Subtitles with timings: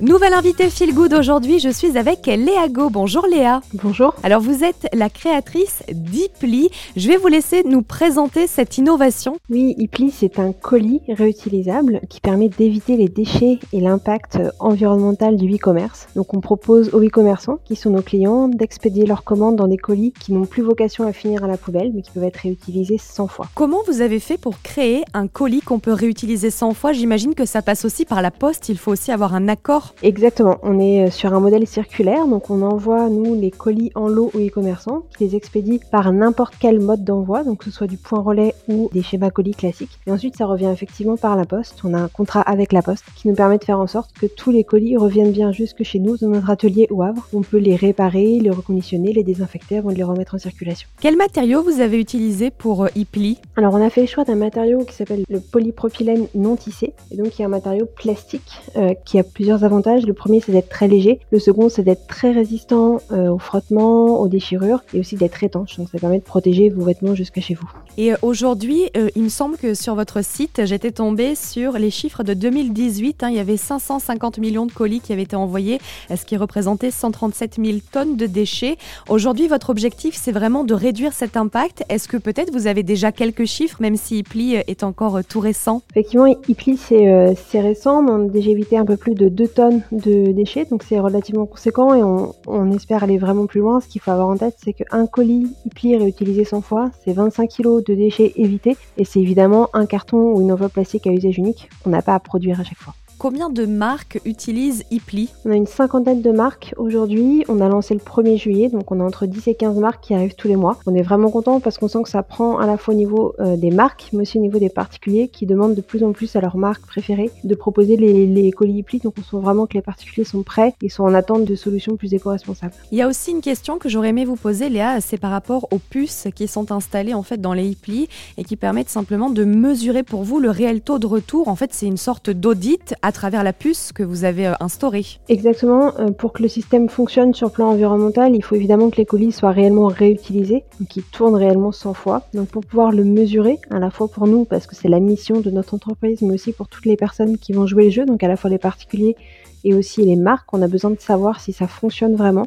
[0.00, 2.90] Nouvelle invitée Feel Good aujourd'hui, je suis avec Léa Go.
[2.90, 3.60] Bonjour Léa.
[3.74, 4.14] Bonjour.
[4.24, 6.70] Alors vous êtes la créatrice d'Ipli.
[6.96, 9.36] Je vais vous laisser nous présenter cette innovation.
[9.48, 15.54] Oui, Ipli c'est un colis réutilisable qui permet d'éviter les déchets et l'impact environnemental du
[15.54, 16.08] e-commerce.
[16.16, 20.12] Donc on propose aux e-commerçants qui sont nos clients d'expédier leurs commandes dans des colis
[20.18, 23.28] qui n'ont plus vocation à finir à la poubelle mais qui peuvent être réutilisés 100
[23.28, 23.46] fois.
[23.54, 26.92] Comment vous avez fait pour créer un colis qu'on peut réutiliser 100 fois?
[26.92, 30.58] J'imagine que ça passe aussi par la poste, il faut aussi avoir un accord Exactement,
[30.62, 34.30] on est euh, sur un modèle circulaire, donc on envoie nous les colis en lot
[34.34, 37.96] aux e-commerçants qui les expédient par n'importe quel mode d'envoi, donc que ce soit du
[37.96, 39.98] point relais ou des schémas colis classiques.
[40.06, 43.04] Et ensuite ça revient effectivement par la poste, on a un contrat avec la poste
[43.16, 45.98] qui nous permet de faire en sorte que tous les colis reviennent bien jusque chez
[45.98, 47.26] nous dans notre atelier au Havre.
[47.32, 50.88] On peut les réparer, les reconditionner, les désinfecter avant de les remettre en circulation.
[51.00, 54.36] Quel matériau vous avez utilisé pour Ipli euh, Alors on a fait le choix d'un
[54.36, 58.94] matériau qui s'appelle le polypropylène non tissé, et donc qui est un matériau plastique euh,
[59.04, 61.20] qui a plusieurs avantages le premier, c'est d'être très léger.
[61.30, 65.76] Le second, c'est d'être très résistant euh, au frottement, aux déchirures et aussi d'être étanche.
[65.76, 67.68] Donc ça permet de protéger vos vêtements jusqu'à chez vous.
[67.98, 71.90] Et euh, aujourd'hui, euh, il me semble que sur votre site, j'étais tombée sur les
[71.90, 73.22] chiffres de 2018.
[73.22, 73.28] Hein.
[73.30, 75.78] il y avait 550 millions de colis qui avaient été envoyés,
[76.14, 78.76] ce qui représentait 137 000 tonnes de déchets.
[79.08, 81.84] Aujourd'hui, votre objectif, c'est vraiment de réduire cet impact.
[81.88, 85.82] Est-ce que peut-être vous avez déjà quelques chiffres, même si Ipli est encore tout récent?
[85.90, 89.61] Effectivement, Ipli, c'est récent, mais on a déjà évité un peu plus de 2 tonnes
[89.70, 93.80] de déchets, donc c'est relativement conséquent et on, espère aller vraiment plus loin.
[93.80, 97.50] Ce qu'il faut avoir en tête, c'est qu'un colis plie réutilisé 100 fois, c'est 25
[97.50, 101.38] kg de déchets évités et c'est évidemment un carton ou une enveloppe plastique à usage
[101.38, 102.94] unique qu'on n'a pas à produire à chaque fois.
[103.22, 105.32] Combien de marques utilisent Ipli?
[105.44, 107.44] On a une cinquantaine de marques aujourd'hui.
[107.46, 110.12] On a lancé le 1er juillet, donc on a entre 10 et 15 marques qui
[110.12, 110.80] arrivent tous les mois.
[110.86, 113.36] On est vraiment content parce qu'on sent que ça prend à la fois au niveau
[113.38, 116.34] euh, des marques, mais aussi au niveau des particuliers qui demandent de plus en plus
[116.34, 118.98] à leur marque préférée de proposer les, colis Ipli.
[118.98, 121.94] Donc on sent vraiment que les particuliers sont prêts et sont en attente de solutions
[121.94, 122.74] plus éco-responsables.
[122.90, 125.68] Il y a aussi une question que j'aurais aimé vous poser, Léa, c'est par rapport
[125.70, 129.44] aux puces qui sont installées en fait dans les Ipli et qui permettent simplement de
[129.44, 131.46] mesurer pour vous le réel taux de retour.
[131.46, 135.06] En fait, c'est une sorte d'audit à travers la puce que vous avez euh, instaurée.
[135.28, 135.92] Exactement.
[135.98, 139.06] Euh, pour que le système fonctionne sur le plan environnemental, il faut évidemment que les
[139.06, 142.26] colis soient réellement réutilisés, qu'ils tournent réellement 100 fois.
[142.34, 145.40] Donc pour pouvoir le mesurer, à la fois pour nous, parce que c'est la mission
[145.40, 148.22] de notre entreprise, mais aussi pour toutes les personnes qui vont jouer le jeu, donc
[148.22, 149.16] à la fois les particuliers
[149.64, 152.46] et aussi les marques, on a besoin de savoir si ça fonctionne vraiment.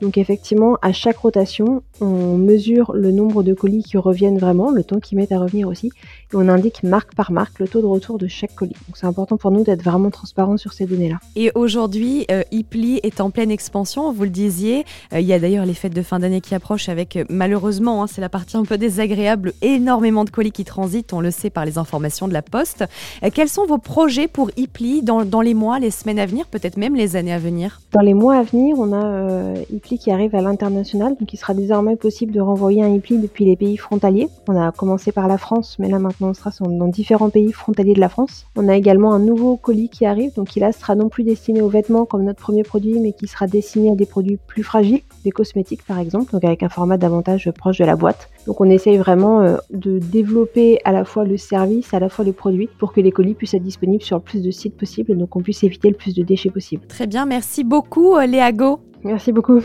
[0.00, 4.84] Donc effectivement, à chaque rotation, on mesure le nombre de colis qui reviennent vraiment, le
[4.84, 7.86] temps qu'ils mettent à revenir aussi, et on indique marque par marque le taux de
[7.86, 8.76] retour de chaque colis.
[8.86, 11.18] Donc c'est important pour nous d'être vraiment transparent sur ces données-là.
[11.34, 14.84] Et aujourd'hui, euh, est en pleine expansion, vous le disiez.
[15.14, 18.02] Euh, il y a d'ailleurs les fêtes de fin d'année qui approchent avec, euh, malheureusement,
[18.02, 21.48] hein, c'est la partie un peu désagréable, énormément de colis qui transitent, on le sait
[21.48, 22.84] par les informations de la Poste.
[23.32, 26.76] quels sont vos projets pour Ipli dans, dans, les mois, les semaines à venir, peut-être
[26.76, 29.54] même les années à venir Dans les mois à venir, on a
[29.96, 33.56] qui arrive à l'international, donc il sera désormais possible de renvoyer un e depuis les
[33.56, 34.28] pays frontaliers.
[34.48, 37.94] On a commencé par la France, mais là maintenant on sera dans différents pays frontaliers
[37.94, 38.46] de la France.
[38.56, 41.68] On a également un nouveau colis qui arrive, donc là sera non plus destiné aux
[41.68, 45.32] vêtements comme notre premier produit, mais qui sera destiné à des produits plus fragiles, des
[45.32, 48.30] cosmétiques par exemple, donc avec un format davantage proche de la boîte.
[48.46, 52.24] Donc on essaye vraiment euh, de développer à la fois le service, à la fois
[52.24, 55.16] les produits, pour que les colis puissent être disponibles sur le plus de sites possible,
[55.16, 56.86] donc on puisse éviter le plus de déchets possible.
[56.86, 58.80] Très bien, merci beaucoup euh, Léa Go.
[59.02, 59.60] Merci beaucoup.